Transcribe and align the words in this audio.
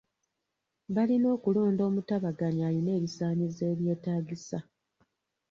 Balina 0.95 1.27
okulonda 1.35 1.81
omutabaganya 1.89 2.63
ayina 2.69 2.91
ebisaanyizo 2.97 3.63
ebyetaagisa. 3.73 4.59